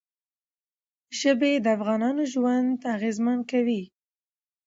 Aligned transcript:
ژبې 1.19 1.51
د 1.63 1.65
افغانانو 1.77 2.23
ژوند 2.33 2.77
اغېزمن 2.95 3.39
کوي. 3.51 3.81